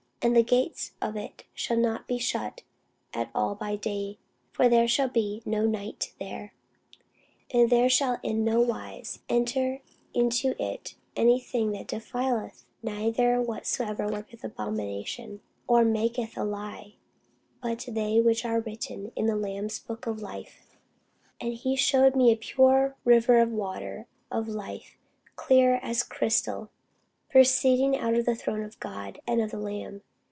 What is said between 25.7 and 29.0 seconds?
as crystal, proceeding out of the throne of